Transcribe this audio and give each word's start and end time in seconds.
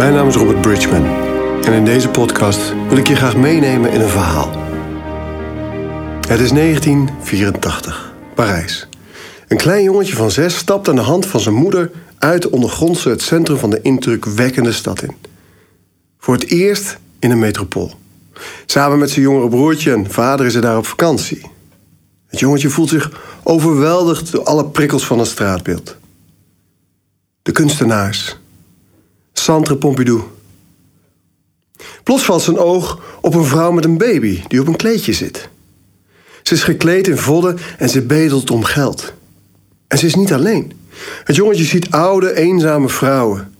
Mijn 0.00 0.12
naam 0.12 0.28
is 0.28 0.34
Robert 0.34 0.60
Bridgman 0.60 1.04
en 1.64 1.72
in 1.72 1.84
deze 1.84 2.08
podcast 2.08 2.74
wil 2.88 2.96
ik 2.96 3.06
je 3.06 3.16
graag 3.16 3.36
meenemen 3.36 3.92
in 3.92 4.00
een 4.00 4.08
verhaal. 4.08 4.50
Het 6.28 6.40
is 6.40 6.50
1984, 6.50 8.12
Parijs. 8.34 8.88
Een 9.48 9.56
klein 9.56 9.82
jongetje 9.82 10.14
van 10.14 10.30
zes 10.30 10.56
stapt 10.56 10.88
aan 10.88 10.94
de 10.94 11.00
hand 11.00 11.26
van 11.26 11.40
zijn 11.40 11.54
moeder 11.54 11.90
uit 12.18 12.42
de 12.42 12.50
ondergrondse 12.50 13.08
het 13.08 13.22
centrum 13.22 13.56
van 13.56 13.70
de 13.70 13.80
indrukwekkende 13.82 14.72
stad 14.72 15.02
in. 15.02 15.14
Voor 16.18 16.34
het 16.34 16.46
eerst 16.46 16.98
in 17.18 17.30
een 17.30 17.38
metropool. 17.38 17.94
Samen 18.66 18.98
met 18.98 19.10
zijn 19.10 19.24
jongere 19.24 19.48
broertje 19.48 19.92
en 19.92 20.10
vader 20.10 20.46
is 20.46 20.52
hij 20.52 20.62
daar 20.62 20.78
op 20.78 20.86
vakantie. 20.86 21.50
Het 22.26 22.40
jongetje 22.40 22.70
voelt 22.70 22.88
zich 22.88 23.10
overweldigd 23.42 24.32
door 24.32 24.44
alle 24.44 24.64
prikkels 24.64 25.06
van 25.06 25.18
het 25.18 25.28
straatbeeld. 25.28 25.96
De 27.42 27.52
kunstenaars. 27.52 28.39
Centre 29.50 29.76
Pompidou. 29.76 30.22
Plots 32.02 32.24
valt 32.24 32.42
zijn 32.42 32.58
oog 32.58 33.00
op 33.20 33.34
een 33.34 33.44
vrouw 33.44 33.72
met 33.72 33.84
een 33.84 33.98
baby 33.98 34.42
die 34.48 34.60
op 34.60 34.66
een 34.66 34.76
kleedje 34.76 35.12
zit. 35.12 35.48
Ze 36.42 36.54
is 36.54 36.62
gekleed 36.62 37.08
in 37.08 37.16
vodden 37.16 37.58
en 37.78 37.88
ze 37.88 38.02
bedelt 38.02 38.50
om 38.50 38.64
geld. 38.64 39.12
En 39.88 39.98
ze 39.98 40.06
is 40.06 40.14
niet 40.14 40.32
alleen. 40.32 40.72
Het 41.24 41.36
jongetje 41.36 41.64
ziet 41.64 41.90
oude, 41.90 42.34
eenzame 42.34 42.88
vrouwen. 42.88 43.54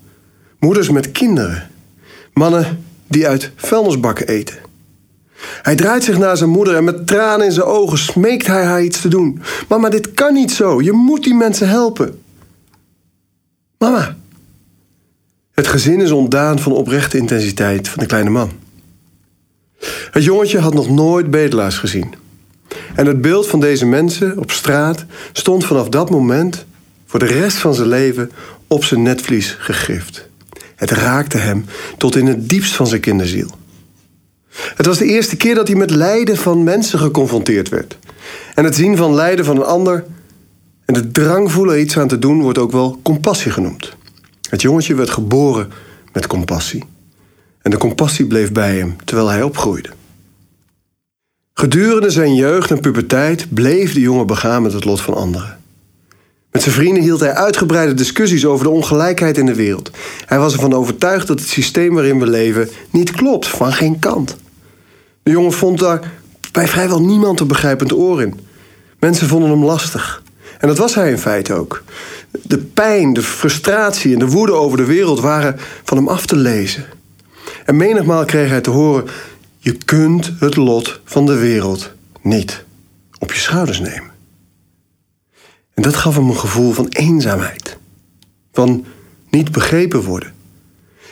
Moeders 0.59 0.91
met 0.91 1.13
kinderen. 1.13 1.71
Mannen 2.33 2.85
die 3.07 3.27
uit 3.27 3.51
vuilnisbakken 3.57 4.29
eten. 4.29 4.59
Hij 5.63 5.75
draait 5.75 6.05
zich 6.05 6.19
naar 6.19 6.37
zijn 6.37 6.51
moeder 6.51 6.77
en 6.77 6.85
met 6.85 7.07
tranen 7.07 7.47
in 7.47 7.53
zijn 7.53 7.67
ogen 7.67 7.99
smeekt 7.99 8.47
hij 8.47 8.65
haar 8.65 8.83
iets 8.83 9.01
te 9.01 9.09
doen. 9.09 9.43
Mama, 9.69 9.89
dit 9.89 10.15
kan 10.15 10.33
niet 10.33 10.53
zo. 10.53 10.83
Je 10.83 10.93
moet 10.93 11.25
die 11.25 11.35
mensen 11.35 11.69
helpen. 11.69 12.23
Mama. 13.79 14.19
Het 15.53 15.67
gezin 15.67 16.01
is 16.01 16.11
ontdaan 16.11 16.59
van 16.59 16.73
oprechte 16.73 17.19
intensiteit 17.19 17.89
van 17.89 17.99
de 17.99 18.07
kleine 18.07 18.31
man. 18.31 18.51
Het 20.11 20.25
jongetje 20.25 20.59
had 20.59 20.75
nog 20.75 20.91
nooit 20.91 21.31
bedelaars 21.31 21.79
gezien. 21.79 22.15
En 22.95 23.07
het 23.07 23.21
beeld 23.21 23.47
van 23.47 23.61
deze 23.61 23.87
mensen 23.87 24.39
op 24.39 24.51
straat 24.51 25.05
stond 25.33 25.65
vanaf 25.65 25.89
dat 25.89 26.11
moment 26.11 26.65
voor 27.07 27.19
de 27.19 27.27
rest 27.27 27.57
van 27.57 27.75
zijn 27.75 27.89
leven 27.89 28.31
op 28.67 28.85
zijn 28.85 29.03
netvlies 29.03 29.57
gegrift. 29.59 30.29
Het 30.77 30.91
raakte 30.91 31.39
hem 31.39 31.65
tot 31.97 32.17
in 32.17 32.27
het 32.27 32.49
diepst 32.49 32.75
van 32.75 32.87
zijn 32.87 33.01
kinderziel. 33.01 33.51
Het 34.51 34.87
was 34.87 34.99
de 34.99 35.05
eerste 35.05 35.37
keer 35.37 35.55
dat 35.55 35.69
hij 35.69 35.77
met 35.77 35.91
lijden 35.91 36.37
van 36.37 36.65
mensen 36.65 36.99
geconfronteerd 36.99 37.69
werd. 37.69 37.99
En 38.55 38.65
het 38.65 38.75
zien 38.75 38.97
van 38.97 39.15
lijden 39.15 39.45
van 39.45 39.57
een 39.57 39.65
ander 39.65 40.05
en 40.85 40.95
de 40.95 41.11
drang 41.11 41.53
voelen 41.53 41.81
iets 41.81 41.99
aan 41.99 42.09
te 42.09 42.19
doen 42.19 42.43
wordt 42.43 42.59
ook 42.59 42.73
wel 42.73 43.01
compassie 43.03 43.51
genoemd. 43.51 43.97
Het 44.51 44.63
jongetje 44.63 44.95
werd 44.95 45.11
geboren 45.11 45.73
met 46.13 46.27
compassie. 46.27 46.85
En 47.63 47.71
de 47.71 47.79
compassie 47.79 48.27
bleef 48.27 48.53
bij 48.53 48.77
hem 48.77 48.97
terwijl 49.05 49.29
hij 49.29 49.43
opgroeide. 49.43 49.91
Gedurende 51.55 52.11
zijn 52.11 52.35
jeugd 52.35 52.71
en 52.71 52.81
puberteit 52.81 53.55
bleef 53.55 53.95
de 53.95 54.01
jongen 54.01 54.27
begaan 54.27 54.63
met 54.63 54.73
het 54.73 54.85
lot 54.85 55.01
van 55.01 55.15
anderen. 55.15 55.59
Met 56.51 56.63
zijn 56.63 56.75
vrienden 56.75 57.03
hield 57.03 57.21
hij 57.21 57.35
uitgebreide 57.35 57.95
discussies 57.95 58.47
over 58.47 58.65
de 58.65 58.73
ongelijkheid 58.73 59.39
in 59.39 59.47
de 59.47 59.55
wereld. 59.55 59.91
Hij 60.27 60.39
was 60.39 60.53
ervan 60.53 60.73
overtuigd 60.73 61.27
dat 61.27 61.39
het 61.39 61.49
systeem 61.49 61.95
waarin 61.95 62.19
we 62.19 62.27
leven 62.27 62.69
niet 62.91 63.11
klopt, 63.11 63.49
van 63.49 63.73
geen 63.73 63.99
kant. 63.99 64.37
De 65.23 65.31
jongen 65.31 65.53
vond 65.53 65.79
daar 65.79 66.13
bij 66.53 66.69
vrijwel 66.69 67.01
niemand 67.01 67.41
een 67.41 67.49
begrijpend 67.49 67.93
oor 67.93 68.23
in. 68.23 68.41
Mensen 68.99 69.29
vonden 69.29 69.51
hem 69.51 69.65
lastig. 69.65 70.23
En 70.61 70.69
dat 70.69 70.79
was 70.79 70.95
hij 70.95 71.11
in 71.11 71.19
feite 71.19 71.55
ook. 71.55 71.83
De 72.43 72.59
pijn, 72.59 73.13
de 73.13 73.23
frustratie 73.23 74.13
en 74.13 74.19
de 74.19 74.29
woede 74.29 74.53
over 74.53 74.77
de 74.77 74.85
wereld 74.85 75.21
waren 75.21 75.57
van 75.85 75.97
hem 75.97 76.09
af 76.09 76.27
te 76.27 76.37
lezen. 76.37 76.85
En 77.65 77.77
menigmaal 77.77 78.25
kreeg 78.25 78.49
hij 78.49 78.61
te 78.61 78.71
horen: 78.71 79.05
Je 79.59 79.73
kunt 79.73 80.33
het 80.39 80.57
lot 80.57 81.01
van 81.05 81.27
de 81.27 81.37
wereld 81.37 81.91
niet 82.21 82.65
op 83.19 83.33
je 83.33 83.41
schouders 83.41 83.81
nemen. 83.81 84.11
En 85.75 85.83
dat 85.83 85.97
gaf 85.97 86.15
hem 86.15 86.29
een 86.29 86.37
gevoel 86.37 86.73
van 86.73 86.89
eenzaamheid, 86.89 87.77
van 88.53 88.85
niet 89.31 89.53
begrepen 89.53 90.03
worden. 90.03 90.33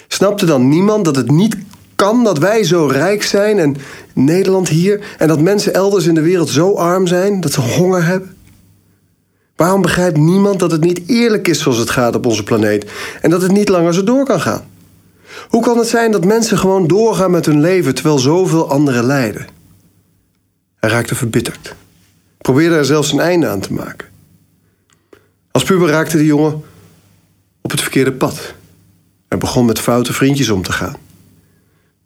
Snapte 0.09 0.47
dan 0.47 0.69
niemand 0.69 1.05
dat 1.05 1.17
het 1.17 1.31
niet 1.31 1.56
kan 1.97 2.25
dat 2.25 2.39
wij 2.39 2.65
zo 2.65 2.87
rijk 2.87 3.22
zijn 3.22 3.59
en 3.59 3.77
Nederland 4.15 4.69
hier 4.69 5.15
en 5.19 5.28
dat 5.28 5.41
mensen 5.41 5.75
elders 5.75 6.06
in 6.06 6.15
de 6.15 6.21
wereld 6.21 6.49
zo 6.49 6.75
arm 6.75 7.06
zijn 7.06 7.41
dat 7.41 7.53
ze 7.53 7.61
honger 7.61 8.05
hebben? 8.05 8.37
Waarom 9.59 9.83
begrijpt 9.83 10.17
niemand 10.17 10.59
dat 10.59 10.71
het 10.71 10.81
niet 10.81 11.03
eerlijk 11.07 11.49
is 11.49 11.63
zoals 11.63 11.79
het 11.79 11.91
gaat 11.91 12.15
op 12.15 12.27
onze 12.27 12.43
planeet 12.43 12.91
en 13.21 13.31
dat 13.31 13.43
het 13.43 13.53
niet 13.53 13.69
langer 13.69 13.95
zo 13.95 14.05
door 14.05 14.25
kan 14.25 14.41
gaan? 14.41 14.65
Hoe 15.49 15.63
kan 15.63 15.79
het 15.79 15.89
zijn 15.89 16.13
dat 16.13 16.25
mensen 16.25 16.59
gewoon 16.59 16.87
doorgaan 16.87 17.31
met 17.31 17.47
hun 17.47 17.61
leven 17.61 17.95
terwijl 17.95 18.19
zoveel 18.19 18.71
anderen 18.71 19.05
lijden? 19.05 19.47
Hij 20.77 20.91
raakte 20.91 21.15
verbitterd, 21.15 21.75
probeerde 22.39 22.75
er 22.75 22.85
zelfs 22.85 23.13
een 23.13 23.21
einde 23.21 23.47
aan 23.49 23.61
te 23.61 23.73
maken. 23.73 24.09
Als 25.51 25.65
puber 25.65 25.89
raakte 25.89 26.17
de 26.17 26.25
jongen 26.25 26.63
op 27.63 27.71
het 27.71 27.81
verkeerde 27.81 28.13
pad. 28.13 28.55
Hij 29.29 29.39
begon 29.39 29.65
met 29.65 29.79
foute 29.79 30.13
vriendjes 30.13 30.51
om 30.51 30.63
te 30.63 30.73
gaan. 30.73 30.97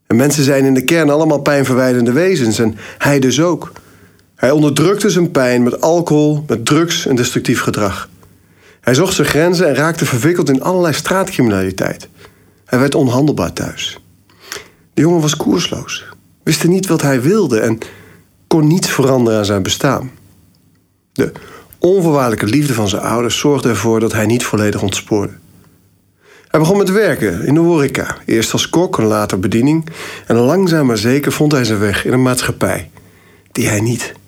En 0.06 0.16
mensen 0.16 0.44
zijn 0.44 0.64
in 0.64 0.74
de 0.74 0.84
kern 0.84 1.10
allemaal 1.10 1.40
pijnverwijdende 1.40 2.12
wezens 2.12 2.58
en 2.58 2.76
hij 2.98 3.18
dus 3.18 3.40
ook. 3.40 3.72
Hij 4.42 4.50
onderdrukte 4.50 5.10
zijn 5.10 5.30
pijn 5.30 5.62
met 5.62 5.80
alcohol, 5.80 6.44
met 6.46 6.66
drugs 6.66 7.06
en 7.06 7.16
destructief 7.16 7.60
gedrag. 7.60 8.08
Hij 8.80 8.94
zocht 8.94 9.14
zijn 9.14 9.28
grenzen 9.28 9.68
en 9.68 9.74
raakte 9.74 10.06
verwikkeld 10.06 10.48
in 10.48 10.62
allerlei 10.62 10.94
straatcriminaliteit. 10.94 12.08
Hij 12.64 12.78
werd 12.78 12.94
onhandelbaar 12.94 13.52
thuis. 13.52 13.98
De 14.94 15.02
jongen 15.02 15.20
was 15.20 15.36
koersloos, 15.36 16.04
wist 16.42 16.68
niet 16.68 16.86
wat 16.86 17.02
hij 17.02 17.20
wilde 17.20 17.60
en 17.60 17.78
kon 18.46 18.66
niets 18.66 18.90
veranderen 18.90 19.38
aan 19.38 19.44
zijn 19.44 19.62
bestaan. 19.62 20.10
De 21.12 21.32
onvoorwaardelijke 21.78 22.46
liefde 22.46 22.74
van 22.74 22.88
zijn 22.88 23.02
ouders 23.02 23.38
zorgde 23.38 23.68
ervoor 23.68 24.00
dat 24.00 24.12
hij 24.12 24.26
niet 24.26 24.44
volledig 24.44 24.82
ontspoorde. 24.82 25.32
Hij 26.48 26.60
begon 26.60 26.78
met 26.78 26.90
werken 26.90 27.46
in 27.46 27.54
de 27.54 27.60
horeca, 27.60 28.16
eerst 28.26 28.52
als 28.52 28.68
kok 28.68 28.98
en 28.98 29.04
later 29.04 29.38
bediening, 29.38 29.86
en 30.26 30.36
langzaam 30.36 30.86
maar 30.86 30.98
zeker 30.98 31.32
vond 31.32 31.52
hij 31.52 31.64
zijn 31.64 31.78
weg 31.78 32.04
in 32.04 32.12
een 32.12 32.22
maatschappij 32.22 32.90
die 33.52 33.68
hij 33.68 33.80
niet 33.80 34.20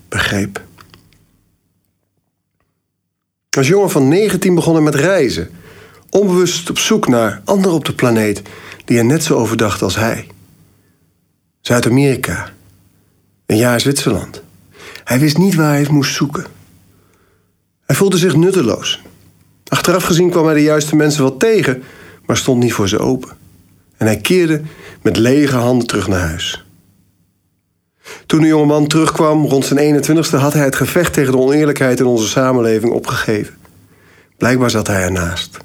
Als 3.57 3.69
jongen 3.69 3.91
van 3.91 4.09
19 4.09 4.55
begon 4.55 4.75
hij 4.75 4.83
met 4.83 4.95
reizen, 4.95 5.51
onbewust 6.11 6.71
op 6.71 6.79
zoek 6.79 7.09
naar 7.09 7.43
anderen 7.45 7.77
op 7.77 7.85
de 7.85 7.95
planeet 7.95 8.43
die 8.85 8.99
er 8.99 9.05
net 9.05 9.25
zo 9.25 9.35
over 9.35 9.57
dachten 9.57 9.85
als 9.85 9.97
hij. 9.97 10.27
Zuid-Amerika, 11.61 12.53
een 13.47 13.57
jaar 13.57 13.81
Zwitserland. 13.81 14.43
Hij 15.05 15.19
wist 15.19 15.39
niet 15.39 15.55
waar 15.55 15.73
hij 15.73 15.87
moest 15.91 16.15
zoeken. 16.15 16.47
Hij 17.85 17.97
voelde 17.97 18.19
zich 18.19 18.37
nutteloos. 18.37 19.03
Achteraf 19.69 20.05
gezien 20.05 20.31
kwam 20.31 20.45
hij 20.45 20.55
de 20.55 20.63
juiste 20.63 20.97
mensen 20.97 21.23
wel 21.23 21.37
tegen, 21.37 21.83
maar 22.27 22.37
stond 22.37 22.63
niet 22.63 22.73
voor 22.73 22.89
ze 22.89 22.99
open. 22.99 23.37
En 23.97 24.07
hij 24.07 24.17
keerde 24.17 24.63
met 25.03 25.17
lege 25.17 25.57
handen 25.57 25.87
terug 25.87 26.09
naar 26.09 26.29
huis. 26.29 26.64
Toen 28.27 28.41
de 28.41 28.47
jongeman 28.47 28.87
terugkwam 28.87 29.47
rond 29.47 29.65
zijn 29.65 30.05
21ste 30.05 30.37
had 30.37 30.53
hij 30.53 30.65
het 30.65 30.77
gevecht 30.77 31.13
tegen 31.13 31.33
de 31.33 31.39
oneerlijkheid 31.39 32.01
in 32.01 32.07
onze 32.07 32.29
samenleving 32.29 32.93
opgegeven. 32.93 33.55
Blijkbaar 34.37 34.71
zat 34.71 34.87
hij 34.87 35.03
ernaast. 35.03 35.59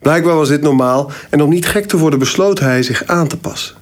Blijkbaar 0.00 0.34
was 0.34 0.48
dit 0.48 0.62
normaal 0.62 1.10
en 1.30 1.42
om 1.42 1.50
niet 1.50 1.66
gek 1.66 1.86
te 1.86 1.98
worden 1.98 2.18
besloot 2.18 2.58
hij 2.58 2.82
zich 2.82 3.06
aan 3.06 3.28
te 3.28 3.38
passen. 3.38 3.76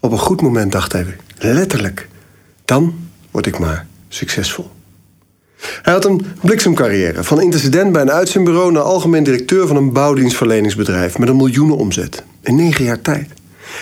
Op 0.00 0.12
een 0.12 0.18
goed 0.18 0.40
moment 0.40 0.72
dacht 0.72 0.92
hij 0.92 1.16
letterlijk, 1.38 2.08
dan 2.64 2.94
word 3.30 3.46
ik 3.46 3.58
maar 3.58 3.86
succesvol. 4.08 4.70
Hij 5.58 5.92
had 5.92 6.04
een 6.04 6.26
bliksemcarrière, 6.42 7.24
van 7.24 7.40
intercedent 7.40 7.92
bij 7.92 8.02
een 8.02 8.10
uitzendbureau 8.10 8.72
naar 8.72 8.82
algemeen 8.82 9.22
directeur 9.22 9.66
van 9.66 9.76
een 9.76 9.92
bouwdienstverleningsbedrijf 9.92 11.18
met 11.18 11.28
een 11.28 11.36
miljoenen 11.36 11.76
omzet. 11.76 12.22
In 12.42 12.56
negen 12.56 12.84
jaar 12.84 13.00
tijd. 13.00 13.30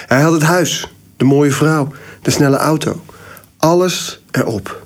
Hij 0.06 0.20
had 0.20 0.32
het 0.32 0.42
huis, 0.42 0.94
de 1.16 1.24
mooie 1.24 1.52
vrouw, 1.52 1.88
de 2.26 2.32
snelle 2.32 2.56
auto. 2.56 3.02
Alles 3.56 4.20
erop 4.30 4.82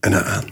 en 0.00 0.12
eraan. 0.12 0.44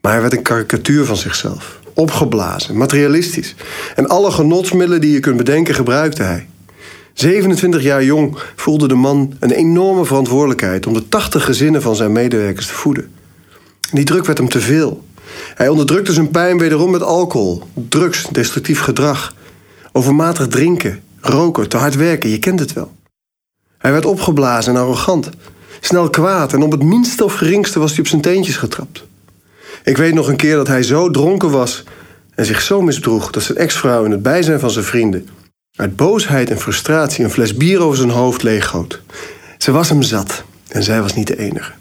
Maar 0.00 0.12
hij 0.12 0.20
werd 0.20 0.32
een 0.32 0.42
karikatuur 0.42 1.04
van 1.04 1.16
zichzelf. 1.16 1.78
Opgeblazen, 1.94 2.76
materialistisch. 2.76 3.54
En 3.94 4.08
alle 4.08 4.30
genotsmiddelen 4.30 5.00
die 5.00 5.12
je 5.12 5.20
kunt 5.20 5.36
bedenken 5.36 5.74
gebruikte 5.74 6.22
hij. 6.22 6.48
27 7.12 7.82
jaar 7.82 8.04
jong 8.04 8.38
voelde 8.56 8.88
de 8.88 8.94
man 8.94 9.36
een 9.40 9.50
enorme 9.50 10.04
verantwoordelijkheid 10.04 10.86
om 10.86 10.92
de 10.92 11.08
80 11.08 11.44
gezinnen 11.44 11.82
van 11.82 11.96
zijn 11.96 12.12
medewerkers 12.12 12.66
te 12.66 12.74
voeden. 12.74 13.10
Die 13.92 14.04
druk 14.04 14.24
werd 14.26 14.38
hem 14.38 14.48
te 14.48 14.60
veel. 14.60 15.04
Hij 15.54 15.68
onderdrukte 15.68 16.12
zijn 16.12 16.30
pijn 16.30 16.58
wederom 16.58 16.90
met 16.90 17.02
alcohol, 17.02 17.62
drugs, 17.88 18.26
destructief 18.32 18.80
gedrag, 18.80 19.34
overmatig 19.92 20.48
drinken, 20.48 21.02
roken, 21.20 21.68
te 21.68 21.76
hard 21.76 21.96
werken, 21.96 22.30
je 22.30 22.38
kent 22.38 22.60
het 22.60 22.72
wel. 22.72 22.92
Hij 23.82 23.92
werd 23.92 24.04
opgeblazen 24.04 24.74
en 24.74 24.80
arrogant, 24.80 25.30
snel 25.80 26.10
kwaad 26.10 26.52
en 26.52 26.62
op 26.62 26.70
het 26.70 26.82
minste 26.82 27.24
of 27.24 27.34
geringste 27.34 27.78
was 27.78 27.90
hij 27.90 28.00
op 28.00 28.06
zijn 28.06 28.20
teentjes 28.20 28.56
getrapt. 28.56 29.04
Ik 29.84 29.96
weet 29.96 30.14
nog 30.14 30.28
een 30.28 30.36
keer 30.36 30.56
dat 30.56 30.66
hij 30.66 30.82
zo 30.82 31.10
dronken 31.10 31.50
was 31.50 31.84
en 32.34 32.46
zich 32.46 32.60
zo 32.60 32.80
misdroeg 32.80 33.30
dat 33.30 33.42
zijn 33.42 33.58
ex-vrouw 33.58 34.04
in 34.04 34.10
het 34.10 34.22
bijzijn 34.22 34.60
van 34.60 34.70
zijn 34.70 34.84
vrienden 34.84 35.28
uit 35.76 35.96
boosheid 35.96 36.50
en 36.50 36.58
frustratie 36.58 37.24
een 37.24 37.30
fles 37.30 37.56
bier 37.56 37.80
over 37.80 37.96
zijn 37.96 38.10
hoofd 38.10 38.42
leeggoot. 38.42 39.00
Ze 39.58 39.72
was 39.72 39.88
hem 39.88 40.02
zat 40.02 40.44
en 40.68 40.82
zij 40.82 41.02
was 41.02 41.14
niet 41.14 41.26
de 41.26 41.38
enige. 41.38 41.72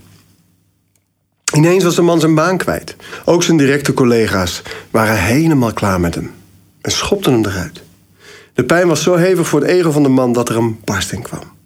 Ineens 1.54 1.84
was 1.84 1.96
de 1.96 2.02
man 2.02 2.20
zijn 2.20 2.36
baan 2.36 2.58
kwijt. 2.58 2.96
Ook 3.26 3.44
zijn 3.44 3.58
directe 3.58 3.94
collega's 3.94 4.62
waren 4.92 5.24
helemaal 5.24 5.74
klaar 5.74 6.00
met 6.00 6.16
hem 6.16 6.32
en 6.82 6.92
schopten 6.92 7.34
hem 7.34 7.46
eruit. 7.46 7.82
De 8.54 8.64
pijn 8.64 8.88
was 8.88 9.04
zo 9.04 9.16
hevig 9.16 9.48
voor 9.48 9.60
het 9.60 9.70
ego 9.70 9.92
van 9.92 10.04
de 10.04 10.10
man 10.10 10.34
dat 10.34 10.50
er 10.50 10.58
een 10.58 10.80
barsting 10.84 11.24
kwam. 11.24 11.60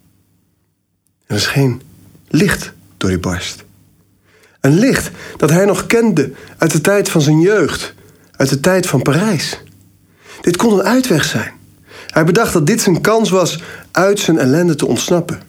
Er 1.26 1.40
scheen 1.40 1.82
licht 2.28 2.74
door 2.98 3.10
die 3.10 3.20
barst. 3.20 3.64
Een 4.62 4.80
licht 4.80 5.12
dat 5.38 5.50
hij 5.50 5.66
nog 5.66 5.86
kende 5.86 6.32
uit 6.58 6.72
de 6.72 6.82
tijd 6.82 7.10
van 7.10 7.22
zijn 7.22 7.40
jeugd, 7.40 7.94
uit 8.32 8.50
de 8.50 8.60
tijd 8.60 8.88
van 8.88 9.02
Parijs. 9.02 9.62
Dit 10.42 10.58
kon 10.58 10.74
een 10.74 10.86
uitweg 10.86 11.24
zijn. 11.24 11.52
Hij 12.08 12.24
bedacht 12.24 12.54
dat 12.54 12.68
dit 12.68 12.82
zijn 12.82 13.02
kans 13.02 13.30
was 13.30 13.64
uit 13.92 14.20
zijn 14.20 14.38
ellende 14.38 14.76
te 14.76 14.86
ontsnappen. 14.86 15.42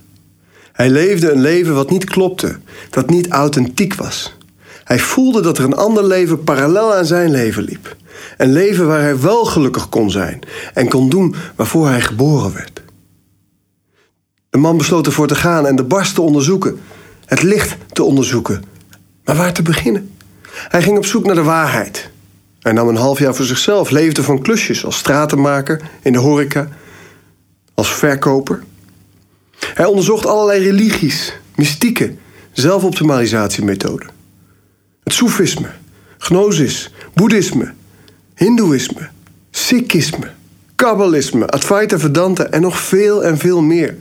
Hij 0.73 0.91
leefde 0.91 1.31
een 1.31 1.41
leven 1.41 1.75
wat 1.75 1.91
niet 1.91 2.05
klopte, 2.05 2.59
dat 2.91 3.11
niet 3.11 3.29
authentiek 3.29 3.95
was. 3.95 4.37
Hij 4.85 4.99
voelde 4.99 5.41
dat 5.41 5.59
er 5.59 5.65
een 5.65 5.75
ander 5.75 6.05
leven 6.05 6.45
parallel 6.45 6.95
aan 6.95 7.07
zijn 7.07 7.31
leven 7.31 7.63
liep. 7.63 7.97
Een 8.37 8.53
leven 8.53 8.87
waar 8.87 9.01
hij 9.01 9.21
wel 9.21 9.45
gelukkig 9.45 9.89
kon 9.89 10.11
zijn 10.11 10.41
en 10.75 10.89
kon 10.89 11.09
doen 11.09 11.35
waarvoor 11.57 11.89
hij 11.89 12.01
geboren 12.01 12.53
werd. 12.53 12.83
De 14.57 14.63
man 14.63 14.77
besloot 14.77 15.07
ervoor 15.07 15.27
te 15.27 15.35
gaan 15.35 15.67
en 15.67 15.77
de 15.77 15.83
barst 15.83 16.15
te 16.15 16.21
onderzoeken, 16.21 16.81
het 17.27 17.43
licht 17.43 17.77
te 17.93 18.03
onderzoeken. 18.03 18.65
Maar 19.25 19.37
waar 19.37 19.53
te 19.53 19.63
beginnen? 19.63 20.17
Hij 20.53 20.83
ging 20.83 20.97
op 20.97 21.07
zoek 21.07 21.27
naar 21.27 21.35
de 21.35 21.43
waarheid. 21.43 22.11
Hij 22.61 22.73
nam 22.73 22.89
een 22.89 22.97
half 22.97 23.19
jaar 23.19 23.35
voor 23.35 23.45
zichzelf, 23.45 23.91
leefde 23.91 24.23
van 24.23 24.43
klusjes 24.43 24.85
als 24.85 24.97
stratenmaker 24.97 25.81
in 26.03 26.13
de 26.13 26.19
horeca, 26.19 26.69
als 27.75 27.95
verkoper. 27.95 28.63
Hij 29.59 29.85
onderzocht 29.85 30.27
allerlei 30.27 30.65
religies, 30.65 31.33
mystieke, 31.55 32.15
zelfoptimalisatiemethoden. 32.53 34.09
Het 35.05 35.13
Soefisme, 35.13 35.69
Gnosis, 36.19 36.93
Boeddhisme, 37.15 37.73
Hindoeïsme, 38.35 39.09
Sikhisme, 39.51 40.31
Kabbalisme, 40.75 41.47
Advaita 41.47 41.99
Vedanta 41.99 42.45
en 42.45 42.61
nog 42.61 42.79
veel 42.81 43.25
en 43.25 43.39
veel 43.39 43.63
meer. 43.63 43.97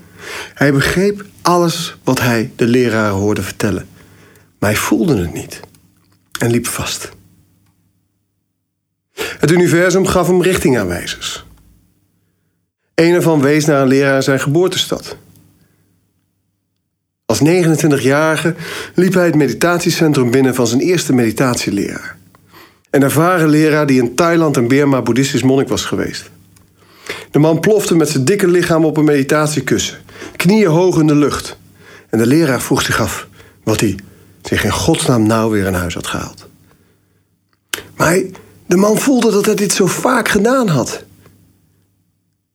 Hij 0.53 0.73
begreep 0.73 1.25
alles 1.41 1.95
wat 2.03 2.19
hij 2.19 2.51
de 2.55 2.67
leraren 2.67 3.15
hoorde 3.15 3.41
vertellen. 3.41 3.87
Maar 4.59 4.69
hij 4.69 4.79
voelde 4.79 5.17
het 5.17 5.33
niet 5.33 5.59
en 6.39 6.51
liep 6.51 6.67
vast. 6.67 7.09
Het 9.15 9.51
universum 9.51 10.05
gaf 10.05 10.27
hem 10.27 10.41
richtingaanwijzers. 10.41 11.45
Een 12.95 13.13
ervan 13.13 13.41
wees 13.41 13.65
naar 13.65 13.81
een 13.81 13.87
leraar 13.87 14.15
in 14.15 14.23
zijn 14.23 14.39
geboortestad. 14.39 15.17
Als 17.25 17.39
29-jarige 17.39 18.55
liep 18.95 19.13
hij 19.13 19.25
het 19.25 19.35
meditatiecentrum 19.35 20.31
binnen 20.31 20.55
van 20.55 20.67
zijn 20.67 20.81
eerste 20.81 21.13
meditatieleraar. 21.13 22.17
Een 22.89 23.03
ervaren 23.03 23.49
leraar 23.49 23.85
die 23.85 24.01
in 24.01 24.15
Thailand 24.15 24.57
en 24.57 24.67
Burma 24.67 25.01
boeddhistisch 25.01 25.43
monnik 25.43 25.67
was 25.67 25.85
geweest. 25.85 26.29
De 27.31 27.39
man 27.39 27.59
plofte 27.59 27.95
met 27.95 28.09
zijn 28.09 28.25
dikke 28.25 28.47
lichaam 28.47 28.85
op 28.85 28.97
een 28.97 29.03
meditatiekussen, 29.03 29.97
knieën 30.35 30.69
hoog 30.69 30.99
in 30.99 31.07
de 31.07 31.15
lucht. 31.15 31.57
En 32.09 32.17
de 32.17 32.25
leraar 32.25 32.61
vroeg 32.61 32.81
zich 32.81 32.99
af 32.99 33.27
wat 33.63 33.79
hij 33.79 33.99
zich 34.41 34.63
in 34.63 34.71
godsnaam 34.71 35.27
nou 35.27 35.51
weer 35.51 35.65
in 35.65 35.73
huis 35.73 35.93
had 35.93 36.07
gehaald. 36.07 36.47
Maar 37.95 38.19
de 38.65 38.75
man 38.75 38.97
voelde 38.97 39.31
dat 39.31 39.45
hij 39.45 39.55
dit 39.55 39.73
zo 39.73 39.85
vaak 39.85 40.27
gedaan 40.27 40.67
had. 40.67 41.03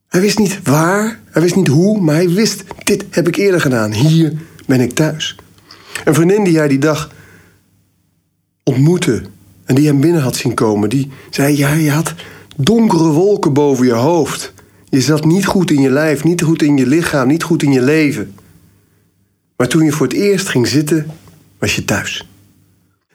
Hij 0.09 0.21
wist 0.21 0.39
niet 0.39 0.61
waar, 0.63 1.21
hij 1.25 1.43
wist 1.43 1.57
niet 1.57 1.69
hoe, 1.69 2.01
maar 2.01 2.15
hij 2.15 2.29
wist: 2.29 2.65
dit 2.85 3.05
heb 3.11 3.29
ik 3.29 3.37
eerder 3.37 3.61
gedaan. 3.61 3.93
Hier 3.93 4.33
ben 4.67 4.81
ik 4.81 4.93
thuis. 4.93 5.37
Een 6.05 6.15
vriendin 6.15 6.45
die 6.45 6.57
hij 6.57 6.69
die 6.69 6.79
dag 6.79 7.11
ontmoette 8.65 9.23
en 9.65 9.75
die 9.75 9.87
hem 9.87 10.01
binnen 10.01 10.23
had 10.23 10.37
zien 10.37 10.55
komen, 10.55 10.89
die 10.89 11.11
zei: 11.31 11.57
Ja, 11.57 11.73
je 11.73 11.91
had 11.91 12.15
donkere 12.57 13.09
wolken 13.09 13.53
boven 13.53 13.87
je 13.87 13.93
hoofd. 13.93 14.53
Je 14.91 15.01
zat 15.01 15.25
niet 15.25 15.47
goed 15.47 15.71
in 15.71 15.81
je 15.81 15.91
lijf, 15.91 16.25
niet 16.25 16.43
goed 16.43 16.63
in 16.63 16.77
je 16.77 16.87
lichaam, 16.87 17.29
niet 17.29 17.43
goed 17.43 17.63
in 17.63 17.73
je 17.73 17.83
leven. 17.83 18.35
Maar 19.57 19.69
toen 19.69 19.85
je 19.85 19.93
voor 19.93 20.07
het 20.07 20.17
eerst 20.17 20.49
ging 20.49 20.67
zitten, 20.67 21.07
was 21.59 21.75
je 21.75 21.85
thuis. 21.85 22.29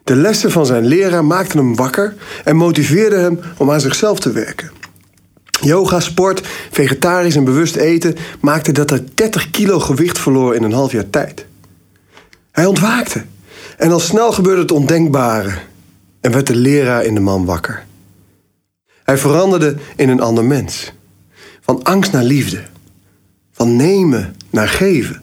De 0.04 0.16
lessen 0.16 0.50
van 0.50 0.66
zijn 0.66 0.86
leraar 0.86 1.24
maakten 1.24 1.58
hem 1.58 1.76
wakker 1.76 2.14
en 2.44 2.56
motiveerden 2.56 3.20
hem 3.20 3.38
om 3.56 3.70
aan 3.70 3.80
zichzelf 3.80 4.20
te 4.20 4.32
werken. 4.32 4.70
Yoga, 5.60 6.00
sport, 6.00 6.46
vegetarisch 6.70 7.36
en 7.36 7.44
bewust 7.44 7.76
eten 7.76 8.16
maakte 8.40 8.72
dat 8.72 8.90
hij 8.90 9.04
30 9.14 9.50
kilo 9.50 9.78
gewicht 9.78 10.18
verloor 10.18 10.54
in 10.54 10.62
een 10.62 10.72
half 10.72 10.92
jaar 10.92 11.10
tijd. 11.10 11.46
Hij 12.50 12.66
ontwaakte 12.66 13.24
en 13.76 13.92
al 13.92 14.00
snel 14.00 14.32
gebeurde 14.32 14.60
het 14.60 14.72
ondenkbare 14.72 15.58
en 16.20 16.32
werd 16.32 16.46
de 16.46 16.56
leraar 16.56 17.04
in 17.04 17.14
de 17.14 17.20
man 17.20 17.44
wakker. 17.44 17.84
Hij 19.02 19.18
veranderde 19.18 19.76
in 19.96 20.08
een 20.08 20.20
ander 20.20 20.44
mens. 20.44 20.92
Van 21.66 21.82
angst 21.82 22.12
naar 22.12 22.24
liefde. 22.24 22.62
Van 23.52 23.76
nemen 23.76 24.36
naar 24.50 24.68
geven. 24.68 25.22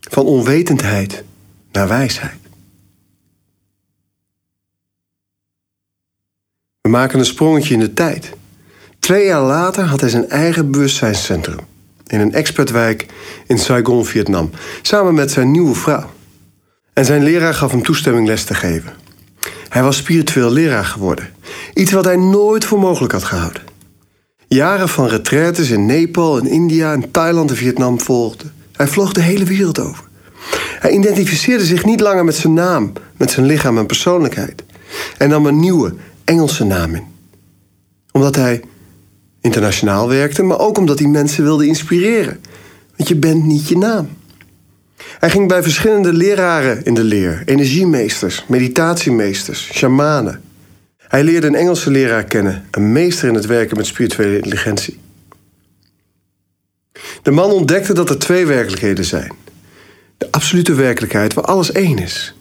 Van 0.00 0.24
onwetendheid 0.24 1.24
naar 1.72 1.88
wijsheid. 1.88 2.38
We 6.80 6.88
maken 6.88 7.18
een 7.18 7.24
sprongetje 7.24 7.74
in 7.74 7.80
de 7.80 7.92
tijd. 7.92 8.32
Twee 8.98 9.26
jaar 9.26 9.42
later 9.42 9.84
had 9.84 10.00
hij 10.00 10.08
zijn 10.08 10.28
eigen 10.28 10.70
bewustzijnscentrum. 10.70 11.58
In 12.06 12.20
een 12.20 12.32
expertwijk 12.32 13.06
in 13.46 13.58
Saigon, 13.58 14.04
Vietnam. 14.04 14.50
Samen 14.82 15.14
met 15.14 15.30
zijn 15.30 15.50
nieuwe 15.50 15.74
vrouw. 15.74 16.10
En 16.92 17.04
zijn 17.04 17.22
leraar 17.22 17.54
gaf 17.54 17.70
hem 17.70 17.82
toestemming 17.82 18.26
les 18.26 18.44
te 18.44 18.54
geven. 18.54 18.92
Hij 19.68 19.82
was 19.82 19.96
spiritueel 19.96 20.50
leraar 20.50 20.84
geworden. 20.84 21.30
Iets 21.74 21.92
wat 21.92 22.04
hij 22.04 22.16
nooit 22.16 22.64
voor 22.64 22.78
mogelijk 22.78 23.12
had 23.12 23.24
gehouden. 23.24 23.71
Jaren 24.54 24.88
van 24.88 25.06
retraites 25.06 25.70
in 25.70 25.86
Nepal, 25.86 26.38
in 26.38 26.46
India, 26.46 26.92
in 26.92 27.10
Thailand 27.10 27.50
en 27.50 27.56
Vietnam 27.56 28.00
volgden. 28.00 28.52
Hij 28.72 28.86
vloog 28.86 29.12
de 29.12 29.20
hele 29.20 29.44
wereld 29.44 29.78
over. 29.78 30.04
Hij 30.78 30.90
identificeerde 30.90 31.64
zich 31.64 31.84
niet 31.84 32.00
langer 32.00 32.24
met 32.24 32.34
zijn 32.34 32.52
naam, 32.52 32.92
met 33.16 33.30
zijn 33.30 33.46
lichaam 33.46 33.78
en 33.78 33.86
persoonlijkheid. 33.86 34.62
En 35.18 35.28
nam 35.28 35.46
een 35.46 35.60
nieuwe 35.60 35.94
Engelse 36.24 36.64
naam 36.64 36.94
in. 36.94 37.04
Omdat 38.10 38.36
hij 38.36 38.62
internationaal 39.40 40.08
werkte, 40.08 40.42
maar 40.42 40.58
ook 40.58 40.78
omdat 40.78 40.98
hij 40.98 41.08
mensen 41.08 41.44
wilde 41.44 41.66
inspireren. 41.66 42.40
Want 42.96 43.08
je 43.08 43.16
bent 43.16 43.44
niet 43.44 43.68
je 43.68 43.78
naam. 43.78 44.08
Hij 45.18 45.30
ging 45.30 45.48
bij 45.48 45.62
verschillende 45.62 46.12
leraren 46.12 46.84
in 46.84 46.94
de 46.94 47.04
leer: 47.04 47.42
energiemeesters, 47.44 48.44
meditatiemeesters, 48.48 49.70
shamanen. 49.72 50.40
Hij 51.12 51.24
leerde 51.24 51.46
een 51.46 51.54
Engelse 51.54 51.90
leraar 51.90 52.24
kennen, 52.24 52.64
een 52.70 52.92
meester 52.92 53.28
in 53.28 53.34
het 53.34 53.46
werken 53.46 53.76
met 53.76 53.86
spirituele 53.86 54.36
intelligentie. 54.36 54.98
De 57.22 57.30
man 57.30 57.50
ontdekte 57.50 57.94
dat 57.94 58.10
er 58.10 58.18
twee 58.18 58.46
werkelijkheden 58.46 59.04
zijn: 59.04 59.32
de 60.18 60.28
absolute 60.30 60.74
werkelijkheid 60.74 61.34
waar 61.34 61.44
alles 61.44 61.72
één 61.72 61.98
is, 61.98 62.34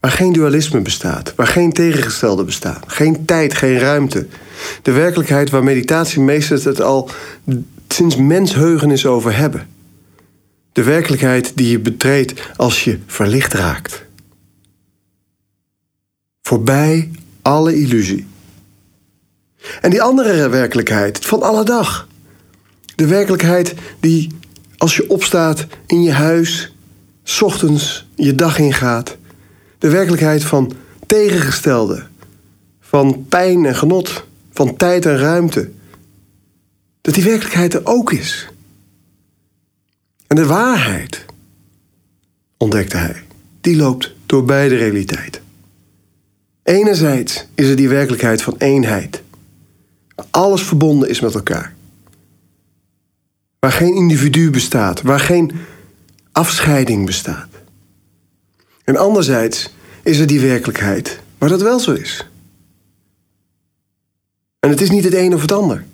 waar 0.00 0.10
geen 0.10 0.32
dualisme 0.32 0.80
bestaat, 0.80 1.34
waar 1.34 1.46
geen 1.46 1.72
tegengestelde 1.72 2.44
bestaan, 2.44 2.80
geen 2.86 3.24
tijd, 3.24 3.54
geen 3.54 3.78
ruimte. 3.78 4.26
De 4.82 4.92
werkelijkheid 4.92 5.50
waar 5.50 5.64
meditatiemeesters 5.64 6.64
het 6.64 6.80
al 6.80 7.10
sinds 7.88 8.16
mensheugenis 8.16 9.06
over 9.06 9.36
hebben. 9.36 9.68
De 10.72 10.82
werkelijkheid 10.82 11.52
die 11.54 11.70
je 11.70 11.78
betreedt 11.78 12.50
als 12.56 12.84
je 12.84 12.98
verlicht 13.06 13.52
raakt. 13.52 14.04
Voorbij 16.42 17.10
alle 17.42 17.74
illusie. 17.74 18.26
En 19.80 19.90
die 19.90 20.02
andere 20.02 20.48
werkelijkheid 20.48 21.26
van 21.26 21.42
alle 21.42 21.64
dag. 21.64 22.08
De 22.94 23.06
werkelijkheid 23.06 23.74
die 24.00 24.38
als 24.76 24.96
je 24.96 25.10
opstaat 25.10 25.66
in 25.86 26.02
je 26.02 26.12
huis, 26.12 26.74
s 27.22 27.42
ochtends 27.42 28.06
je 28.14 28.34
dag 28.34 28.58
ingaat. 28.58 29.16
De 29.78 29.90
werkelijkheid 29.90 30.44
van 30.44 30.72
tegengestelde, 31.06 32.06
van 32.80 33.26
pijn 33.28 33.66
en 33.66 33.76
genot, 33.76 34.24
van 34.52 34.76
tijd 34.76 35.06
en 35.06 35.16
ruimte. 35.16 35.70
Dat 37.00 37.14
die 37.14 37.24
werkelijkheid 37.24 37.74
er 37.74 37.86
ook 37.86 38.12
is. 38.12 38.48
En 40.26 40.36
de 40.36 40.46
waarheid, 40.46 41.24
ontdekte 42.56 42.96
hij, 42.96 43.22
die 43.60 43.76
loopt 43.76 44.12
door 44.26 44.44
beide 44.44 44.76
realiteiten. 44.76 45.39
Enerzijds 46.70 47.46
is 47.54 47.68
er 47.68 47.76
die 47.76 47.88
werkelijkheid 47.88 48.42
van 48.42 48.54
eenheid. 48.58 49.22
Waar 50.14 50.26
alles 50.30 50.62
verbonden 50.62 51.08
is 51.08 51.20
met 51.20 51.34
elkaar. 51.34 51.74
Waar 53.58 53.72
geen 53.72 53.94
individu 53.94 54.50
bestaat, 54.50 55.02
waar 55.02 55.20
geen 55.20 55.52
afscheiding 56.32 57.06
bestaat. 57.06 57.48
En 58.84 58.96
anderzijds 58.96 59.74
is 60.02 60.18
er 60.18 60.26
die 60.26 60.40
werkelijkheid 60.40 61.20
waar 61.38 61.48
dat 61.48 61.62
wel 61.62 61.78
zo 61.78 61.92
is. 61.92 62.28
En 64.58 64.70
het 64.70 64.80
is 64.80 64.90
niet 64.90 65.04
het 65.04 65.14
een 65.14 65.34
of 65.34 65.40
het 65.40 65.52
ander. 65.52 65.84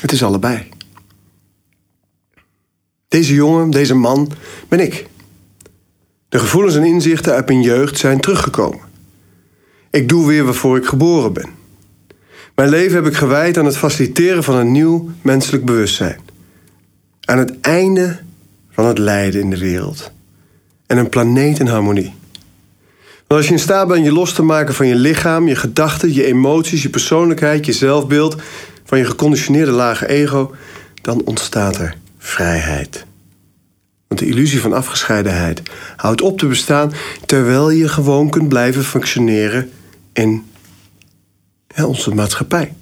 Het 0.00 0.12
is 0.12 0.22
allebei. 0.22 0.68
Deze 3.08 3.34
jongen, 3.34 3.70
deze 3.70 3.94
man, 3.94 4.32
ben 4.68 4.80
ik. 4.80 5.06
De 6.28 6.38
gevoelens 6.38 6.76
en 6.76 6.84
inzichten 6.84 7.32
uit 7.34 7.46
mijn 7.46 7.62
jeugd 7.62 7.98
zijn 7.98 8.20
teruggekomen. 8.20 8.83
Ik 9.94 10.08
doe 10.08 10.26
weer 10.26 10.44
waarvoor 10.44 10.76
ik 10.76 10.86
geboren 10.86 11.32
ben. 11.32 11.48
Mijn 12.54 12.68
leven 12.68 12.94
heb 12.94 13.06
ik 13.06 13.14
gewijd 13.14 13.58
aan 13.58 13.64
het 13.64 13.76
faciliteren 13.76 14.44
van 14.44 14.54
een 14.54 14.72
nieuw 14.72 15.10
menselijk 15.22 15.64
bewustzijn. 15.64 16.20
Aan 17.20 17.38
het 17.38 17.60
einde 17.60 18.18
van 18.70 18.86
het 18.86 18.98
lijden 18.98 19.40
in 19.40 19.50
de 19.50 19.58
wereld. 19.58 20.10
En 20.86 20.98
een 20.98 21.08
planeet 21.08 21.58
in 21.58 21.66
harmonie. 21.66 22.14
Want 23.26 23.40
als 23.40 23.46
je 23.46 23.52
in 23.52 23.58
staat 23.58 23.88
bent 23.88 24.04
je 24.04 24.12
los 24.12 24.32
te 24.32 24.42
maken 24.42 24.74
van 24.74 24.86
je 24.86 24.94
lichaam, 24.94 25.48
je 25.48 25.56
gedachten, 25.56 26.14
je 26.14 26.24
emoties, 26.24 26.82
je 26.82 26.90
persoonlijkheid, 26.90 27.66
je 27.66 27.72
zelfbeeld, 27.72 28.36
van 28.84 28.98
je 28.98 29.04
geconditioneerde 29.04 29.72
lage 29.72 30.08
ego, 30.08 30.54
dan 31.02 31.22
ontstaat 31.24 31.76
er 31.76 31.96
vrijheid. 32.18 33.06
Want 34.08 34.20
de 34.20 34.26
illusie 34.26 34.60
van 34.60 34.72
afgescheidenheid 34.72 35.62
houdt 35.96 36.22
op 36.22 36.38
te 36.38 36.46
bestaan 36.46 36.92
terwijl 37.26 37.70
je 37.70 37.88
gewoon 37.88 38.30
kunt 38.30 38.48
blijven 38.48 38.84
functioneren 38.84 39.70
in 40.14 40.44
onze 41.84 42.14
maatschappij. 42.14 42.74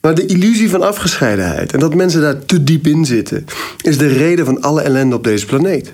Maar 0.00 0.14
de 0.14 0.26
illusie 0.26 0.70
van 0.70 0.82
afgescheidenheid 0.82 1.72
en 1.72 1.78
dat 1.78 1.94
mensen 1.94 2.20
daar 2.20 2.44
te 2.44 2.64
diep 2.64 2.86
in 2.86 3.04
zitten, 3.04 3.44
is 3.80 3.98
de 3.98 4.06
reden 4.06 4.44
van 4.44 4.60
alle 4.60 4.80
ellende 4.80 5.16
op 5.16 5.24
deze 5.24 5.46
planeet. 5.46 5.92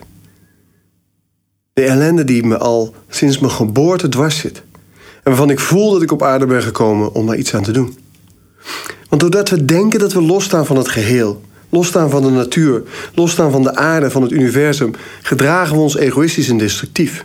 De 1.72 1.82
ellende 1.82 2.24
die 2.24 2.44
me 2.44 2.58
al 2.58 2.94
sinds 3.08 3.38
mijn 3.38 3.52
geboorte 3.52 4.08
dwars 4.08 4.38
zit. 4.38 4.62
En 5.22 5.22
waarvan 5.22 5.50
ik 5.50 5.60
voel 5.60 5.90
dat 5.92 6.02
ik 6.02 6.12
op 6.12 6.22
aarde 6.22 6.46
ben 6.46 6.62
gekomen 6.62 7.14
om 7.14 7.26
daar 7.26 7.36
iets 7.36 7.54
aan 7.54 7.62
te 7.62 7.72
doen. 7.72 7.98
Want 9.08 9.20
doordat 9.20 9.48
we 9.48 9.64
denken 9.64 9.98
dat 9.98 10.12
we 10.12 10.22
losstaan 10.22 10.66
van 10.66 10.76
het 10.76 10.88
geheel, 10.88 11.42
losstaan 11.68 12.10
van 12.10 12.22
de 12.22 12.30
natuur, 12.30 12.82
losstaan 13.14 13.50
van 13.50 13.62
de 13.62 13.74
aarde, 13.74 14.10
van 14.10 14.22
het 14.22 14.30
universum, 14.30 14.94
gedragen 15.22 15.76
we 15.76 15.82
ons 15.82 15.96
egoïstisch 15.96 16.48
en 16.48 16.58
destructief. 16.58 17.24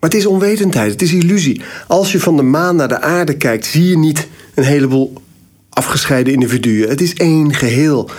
Maar 0.00 0.10
het 0.10 0.18
is 0.18 0.26
onwetendheid, 0.26 0.90
het 0.90 1.02
is 1.02 1.12
illusie. 1.12 1.62
Als 1.86 2.12
je 2.12 2.20
van 2.20 2.36
de 2.36 2.42
maan 2.42 2.76
naar 2.76 2.88
de 2.88 3.00
aarde 3.00 3.36
kijkt, 3.36 3.66
zie 3.66 3.88
je 3.88 3.98
niet 3.98 4.28
een 4.54 4.64
heleboel 4.64 5.12
afgescheiden 5.68 6.32
individuen. 6.32 6.88
Het 6.88 7.00
is 7.00 7.14
één 7.14 7.54
geheel. 7.54 8.10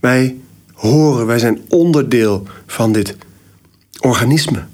Wij 0.00 0.36
horen, 0.72 1.26
wij 1.26 1.38
zijn 1.38 1.60
onderdeel 1.68 2.46
van 2.66 2.92
dit 2.92 3.16
organisme. 4.00 4.64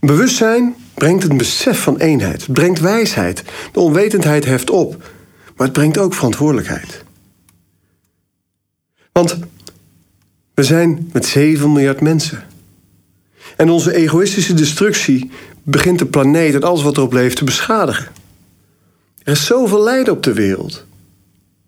Bewustzijn 0.00 0.74
brengt 0.94 1.30
een 1.30 1.36
besef 1.36 1.82
van 1.82 1.96
eenheid. 1.96 2.42
Het 2.42 2.52
brengt 2.52 2.80
wijsheid. 2.80 3.42
De 3.72 3.80
onwetendheid 3.80 4.44
heft 4.44 4.70
op. 4.70 4.96
Maar 5.56 5.66
het 5.66 5.76
brengt 5.76 5.98
ook 5.98 6.14
verantwoordelijkheid. 6.14 7.04
Want 9.12 9.38
we 10.54 10.62
zijn 10.62 11.10
met 11.12 11.26
7 11.26 11.72
miljard 11.72 12.00
mensen. 12.00 12.44
En 13.60 13.70
onze 13.70 13.94
egoïstische 13.94 14.54
destructie 14.54 15.30
begint 15.62 15.98
de 15.98 16.06
planeet 16.06 16.54
en 16.54 16.62
alles 16.62 16.82
wat 16.82 16.96
erop 16.96 17.12
leeft 17.12 17.36
te 17.36 17.44
beschadigen. 17.44 18.06
Er 19.22 19.32
is 19.32 19.46
zoveel 19.46 19.82
lijden 19.82 20.12
op 20.12 20.22
de 20.22 20.32
wereld. 20.32 20.84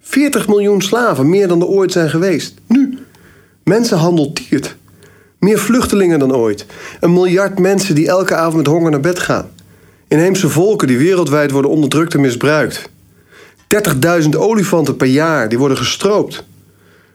40 0.00 0.48
miljoen 0.48 0.82
slaven, 0.82 1.28
meer 1.28 1.48
dan 1.48 1.60
er 1.60 1.66
ooit 1.66 1.92
zijn 1.92 2.10
geweest. 2.10 2.54
Nu. 2.66 2.98
Mensenhandel 3.64 4.32
tiert. 4.32 4.76
Meer 5.38 5.58
vluchtelingen 5.58 6.18
dan 6.18 6.34
ooit. 6.34 6.66
Een 7.00 7.12
miljard 7.12 7.58
mensen 7.58 7.94
die 7.94 8.08
elke 8.08 8.34
avond 8.34 8.56
met 8.56 8.66
honger 8.66 8.90
naar 8.90 9.00
bed 9.00 9.18
gaan. 9.18 9.50
Inheemse 10.08 10.48
volken 10.48 10.88
die 10.88 10.98
wereldwijd 10.98 11.50
worden 11.50 11.70
onderdrukt 11.70 12.14
en 12.14 12.20
misbruikt. 12.20 12.88
30.000 14.22 14.28
olifanten 14.36 14.96
per 14.96 15.06
jaar 15.06 15.48
die 15.48 15.58
worden 15.58 15.76
gestroopt. 15.76 16.44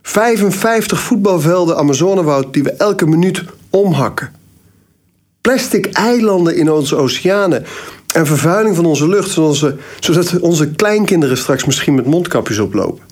55 0.01 1.00
voetbalvelden 1.00 1.77
Amazonewoud 1.77 2.53
die 2.53 2.63
we 2.63 2.72
elke 2.72 3.07
minuut 3.07 3.43
omhakken. 3.69 4.37
Plastic 5.48 5.86
eilanden 5.86 6.56
in 6.56 6.72
onze 6.72 6.96
oceanen 6.96 7.66
en 8.13 8.25
vervuiling 8.25 8.75
van 8.75 8.86
onze 8.86 9.08
lucht, 9.08 9.30
zodat 10.00 10.39
onze 10.39 10.72
kleinkinderen 10.72 11.38
straks 11.38 11.66
misschien 11.66 11.96
met 11.96 12.06
mondkapjes 12.06 12.60
oplopen. 12.60 13.04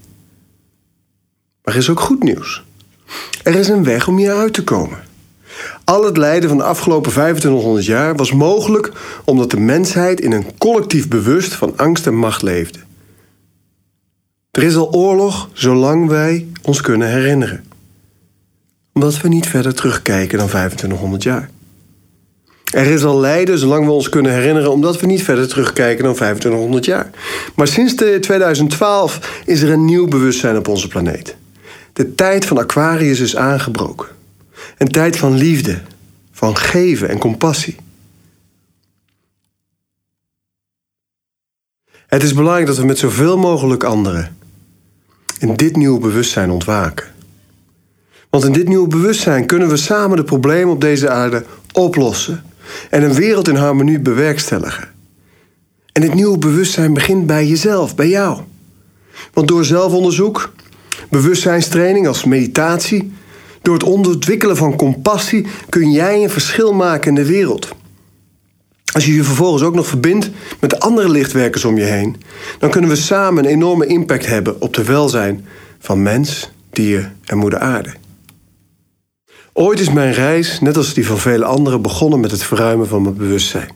Maar 1.63 1.73
er 1.73 1.79
is 1.79 1.89
ook 1.89 1.99
goed 1.99 2.23
nieuws. 2.23 2.63
Er 3.43 3.55
is 3.55 3.67
een 3.67 3.83
weg 3.83 4.07
om 4.07 4.17
hieruit 4.17 4.53
te 4.53 4.63
komen. 4.63 4.97
Al 5.83 6.05
het 6.05 6.17
lijden 6.17 6.49
van 6.49 6.57
de 6.57 6.63
afgelopen 6.63 7.11
2500 7.11 7.85
jaar 7.85 8.15
was 8.15 8.31
mogelijk 8.31 8.91
omdat 9.25 9.51
de 9.51 9.59
mensheid 9.59 10.21
in 10.21 10.31
een 10.31 10.57
collectief 10.57 11.07
bewust 11.07 11.53
van 11.53 11.77
angst 11.77 12.07
en 12.07 12.15
macht 12.15 12.41
leefde. 12.41 12.79
Er 14.51 14.63
is 14.63 14.75
al 14.75 14.93
oorlog 14.93 15.49
zolang 15.53 16.07
wij 16.07 16.47
ons 16.61 16.81
kunnen 16.81 17.07
herinneren. 17.07 17.63
Omdat 18.93 19.21
we 19.21 19.27
niet 19.27 19.47
verder 19.47 19.73
terugkijken 19.73 20.37
dan 20.37 20.47
2500 20.47 21.23
jaar. 21.23 21.53
Er 22.75 22.85
is 22.85 23.03
al 23.03 23.19
lijden 23.19 23.59
zolang 23.59 23.85
we 23.85 23.91
ons 23.91 24.09
kunnen 24.09 24.33
herinneren, 24.33 24.71
omdat 24.71 24.99
we 24.99 25.05
niet 25.05 25.23
verder 25.23 25.47
terugkijken 25.47 26.03
dan 26.03 26.13
2500 26.13 26.85
jaar. 26.85 27.09
Maar 27.55 27.67
sinds 27.67 27.93
2012 27.93 29.41
is 29.45 29.61
er 29.61 29.71
een 29.71 29.85
nieuw 29.85 30.07
bewustzijn 30.07 30.57
op 30.57 30.67
onze 30.67 30.87
planeet. 30.87 31.35
De 31.93 32.15
tijd 32.15 32.45
van 32.45 32.57
Aquarius 32.57 33.19
is 33.19 33.35
aangebroken. 33.35 34.07
Een 34.77 34.87
tijd 34.87 35.17
van 35.17 35.33
liefde, 35.33 35.81
van 36.31 36.57
geven 36.57 37.09
en 37.09 37.17
compassie. 37.17 37.75
Het 42.07 42.23
is 42.23 42.33
belangrijk 42.33 42.67
dat 42.67 42.77
we 42.77 42.85
met 42.85 42.97
zoveel 42.97 43.37
mogelijk 43.37 43.83
anderen 43.83 44.37
in 45.39 45.55
dit 45.55 45.75
nieuwe 45.75 45.99
bewustzijn 45.99 46.51
ontwaken. 46.51 47.07
Want 48.29 48.43
in 48.43 48.51
dit 48.51 48.67
nieuwe 48.67 48.87
bewustzijn 48.87 49.45
kunnen 49.45 49.69
we 49.69 49.77
samen 49.77 50.17
de 50.17 50.23
problemen 50.23 50.73
op 50.73 50.81
deze 50.81 51.09
aarde 51.09 51.45
oplossen 51.73 52.43
en 52.89 53.03
een 53.03 53.13
wereld 53.13 53.47
in 53.47 53.55
harmonie 53.55 53.99
bewerkstelligen. 53.99 54.87
En 55.91 56.01
dit 56.01 56.13
nieuwe 56.13 56.37
bewustzijn 56.37 56.93
begint 56.93 57.27
bij 57.27 57.47
jezelf, 57.47 57.95
bij 57.95 58.09
jou. 58.09 58.39
Want 59.33 59.47
door 59.47 59.65
zelfonderzoek, 59.65 60.53
bewustzijnstraining 61.09 62.07
als 62.07 62.23
meditatie, 62.23 63.11
door 63.61 63.73
het 63.73 63.83
ontwikkelen 63.83 64.57
van 64.57 64.75
compassie 64.75 65.47
kun 65.69 65.91
jij 65.91 66.23
een 66.23 66.29
verschil 66.29 66.73
maken 66.73 67.09
in 67.09 67.15
de 67.15 67.25
wereld. 67.25 67.69
Als 68.93 69.05
je 69.05 69.13
je 69.13 69.23
vervolgens 69.23 69.63
ook 69.63 69.75
nog 69.75 69.87
verbindt 69.87 70.29
met 70.59 70.69
de 70.69 70.79
andere 70.79 71.09
lichtwerkers 71.09 71.65
om 71.65 71.77
je 71.77 71.83
heen, 71.83 72.15
dan 72.59 72.69
kunnen 72.69 72.89
we 72.89 72.95
samen 72.95 73.43
een 73.43 73.51
enorme 73.51 73.85
impact 73.85 74.25
hebben 74.25 74.61
op 74.61 74.73
de 74.73 74.83
welzijn 74.83 75.45
van 75.79 76.03
mens, 76.03 76.51
dier 76.69 77.11
en 77.25 77.37
moeder 77.37 77.59
aarde. 77.59 77.93
Ooit 79.57 79.79
is 79.79 79.91
mijn 79.91 80.13
reis, 80.13 80.59
net 80.59 80.77
als 80.77 80.93
die 80.93 81.05
van 81.05 81.17
vele 81.17 81.45
anderen, 81.45 81.81
begonnen 81.81 82.19
met 82.19 82.31
het 82.31 82.43
verruimen 82.43 82.87
van 82.87 83.01
mijn 83.01 83.15
bewustzijn. 83.15 83.69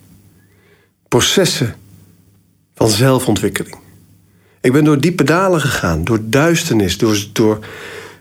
Processen 1.07 1.75
van 2.75 2.89
zelfontwikkeling. 2.89 3.75
Ik 4.61 4.71
ben 4.71 4.83
door 4.83 4.99
diepe 4.99 5.23
dalen 5.23 5.61
gegaan, 5.61 6.03
door 6.03 6.19
duisternis, 6.23 6.97
door, 7.31 7.59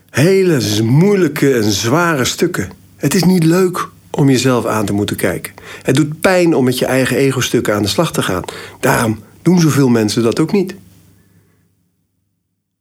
hele 0.09 0.81
moeilijke 0.83 1.53
en 1.53 1.71
zware 1.71 2.25
stukken. 2.25 2.69
Het 2.95 3.13
is 3.13 3.23
niet 3.23 3.43
leuk 3.43 3.89
om 4.09 4.29
jezelf 4.29 4.65
aan 4.65 4.85
te 4.85 4.93
moeten 4.93 5.15
kijken. 5.15 5.53
Het 5.83 5.95
doet 5.95 6.19
pijn 6.21 6.55
om 6.55 6.63
met 6.63 6.79
je 6.79 6.85
eigen 6.85 7.17
ego-stukken 7.17 7.75
aan 7.75 7.83
de 7.83 7.87
slag 7.87 8.11
te 8.11 8.21
gaan. 8.21 8.43
Daarom 8.79 9.19
doen 9.41 9.59
zoveel 9.59 9.89
mensen 9.89 10.23
dat 10.23 10.39
ook 10.39 10.51
niet. 10.51 10.75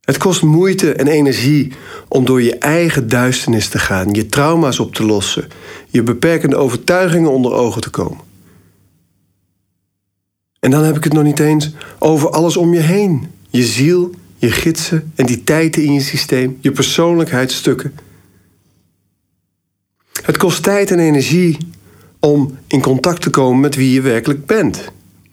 Het 0.09 0.19
kost 0.19 0.43
moeite 0.43 0.93
en 0.93 1.07
energie 1.07 1.73
om 2.09 2.25
door 2.25 2.43
je 2.43 2.59
eigen 2.59 3.09
duisternis 3.09 3.69
te 3.69 3.79
gaan, 3.79 4.13
je 4.13 4.27
trauma's 4.27 4.79
op 4.79 4.95
te 4.95 5.05
lossen, 5.05 5.49
je 5.89 6.03
beperkende 6.03 6.57
overtuigingen 6.57 7.31
onder 7.31 7.53
ogen 7.53 7.81
te 7.81 7.91
komen. 7.91 8.21
En 10.61 10.71
dan 10.71 10.85
heb 10.85 10.97
ik 10.97 11.05
het 11.05 11.13
nog 11.13 11.23
niet 11.23 11.41
eens 11.41 11.71
over 11.99 12.31
alles 12.31 12.57
om 12.57 12.75
je 12.75 12.81
heen. 12.81 13.31
Je 13.51 13.63
ziel, 13.63 14.11
je 14.37 14.51
gidsen, 14.51 15.13
entiteiten 15.15 15.85
in 15.85 15.93
je 15.93 16.01
systeem, 16.01 16.59
je 16.61 16.73
persoonlijkheidsstukken. 16.73 17.93
Het 20.23 20.37
kost 20.37 20.63
tijd 20.63 20.91
en 20.91 20.99
energie 20.99 21.59
om 22.21 22.59
in 22.67 22.81
contact 22.81 23.23
te 23.23 23.31
komen 23.31 23.61
met 23.61 23.75
wie 23.75 23.93
je 23.93 24.01
werkelijk 24.01 24.47
bent. 24.47 24.85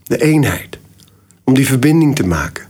De 0.04 0.22
eenheid. 0.22 0.78
Om 1.44 1.54
die 1.54 1.68
verbinding 1.68 2.16
te 2.16 2.26
maken. 2.26 2.65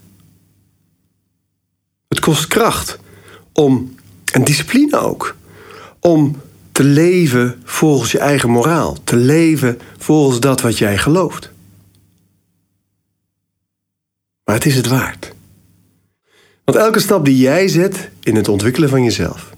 Het 2.08 2.20
kost 2.20 2.48
kracht 2.48 3.00
om, 3.52 3.96
en 4.34 4.44
discipline 4.44 5.00
ook, 5.00 5.36
om 6.00 6.42
te 6.72 6.84
leven 6.84 7.62
volgens 7.64 8.12
je 8.12 8.20
eigen 8.20 8.50
moraal. 8.50 8.98
Te 9.04 9.16
leven 9.16 9.80
volgens 9.98 10.40
dat 10.40 10.62
wat 10.62 10.78
jij 10.78 10.98
gelooft. 10.98 11.52
Maar 14.44 14.56
het 14.56 14.66
is 14.66 14.76
het 14.76 14.88
waard. 14.88 15.34
Want 16.64 16.78
elke 16.78 17.00
stap 17.00 17.26
die 17.26 17.38
jij 17.38 17.68
zet 17.68 18.10
in 18.24 18.36
het 18.36 18.48
ontwikkelen 18.48 18.90
van 18.90 19.04
jezelf, 19.04 19.54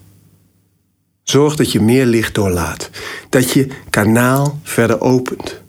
zorgt 1.24 1.58
dat 1.58 1.72
je 1.72 1.82
meer 1.82 2.06
licht 2.06 2.36
doorlaat. 2.36 2.89
Dat 3.30 3.51
je 3.51 3.68
kanaal 3.89 4.60
verder 4.63 5.01
opent. 5.01 5.62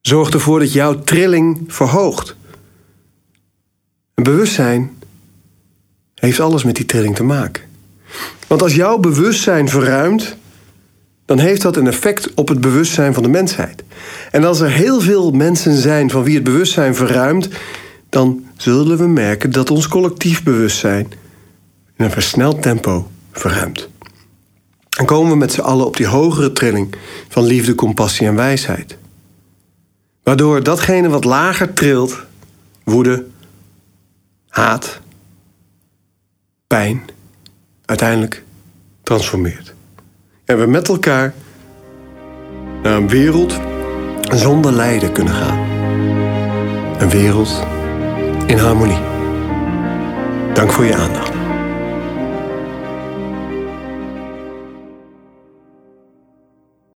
Zorg 0.00 0.30
ervoor 0.30 0.58
dat 0.58 0.72
jouw 0.72 1.00
trilling 1.00 1.64
verhoogt. 1.68 2.36
Bewustzijn 4.22 4.90
heeft 6.14 6.40
alles 6.40 6.64
met 6.64 6.76
die 6.76 6.84
trilling 6.84 7.14
te 7.14 7.22
maken. 7.22 7.62
Want 8.46 8.62
als 8.62 8.74
jouw 8.74 8.98
bewustzijn 8.98 9.68
verruimt, 9.68 10.36
dan 11.24 11.38
heeft 11.38 11.62
dat 11.62 11.76
een 11.76 11.86
effect 11.86 12.34
op 12.34 12.48
het 12.48 12.60
bewustzijn 12.60 13.14
van 13.14 13.22
de 13.22 13.28
mensheid. 13.28 13.84
En 14.30 14.44
als 14.44 14.60
er 14.60 14.70
heel 14.70 15.00
veel 15.00 15.30
mensen 15.30 15.76
zijn 15.76 16.10
van 16.10 16.22
wie 16.22 16.34
het 16.34 16.44
bewustzijn 16.44 16.94
verruimt, 16.94 17.48
dan 18.08 18.44
zullen 18.56 18.98
we 18.98 19.06
merken 19.06 19.52
dat 19.52 19.70
ons 19.70 19.88
collectief 19.88 20.42
bewustzijn 20.42 21.12
in 21.96 22.04
een 22.04 22.10
versneld 22.10 22.62
tempo 22.62 23.10
verruimt. 23.32 23.88
En 24.98 25.04
komen 25.04 25.30
we 25.30 25.36
met 25.36 25.52
z'n 25.52 25.60
allen 25.60 25.86
op 25.86 25.96
die 25.96 26.06
hogere 26.06 26.52
trilling 26.52 26.94
van 27.28 27.44
liefde, 27.44 27.74
compassie 27.74 28.26
en 28.26 28.34
wijsheid. 28.34 28.96
Waardoor 30.22 30.62
datgene 30.62 31.08
wat 31.08 31.24
lager 31.24 31.72
trilt, 31.72 32.22
woede, 32.84 33.26
haat, 34.56 35.00
pijn, 36.66 37.02
uiteindelijk 37.84 38.44
transformeert. 39.02 39.74
En 40.44 40.58
we 40.58 40.66
met 40.66 40.88
elkaar 40.88 41.34
naar 42.82 42.96
een 42.96 43.08
wereld 43.08 43.60
zonder 44.20 44.72
lijden 44.72 45.12
kunnen 45.12 45.34
gaan. 45.34 45.58
Een 46.98 47.10
wereld 47.10 47.62
in 48.46 48.58
harmonie. 48.58 49.00
Dank 50.54 50.72
voor 50.72 50.84
je 50.84 50.96
aandacht. 50.96 51.35